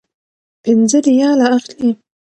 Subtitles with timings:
[0.63, 1.91] پنځه ریاله اخلي.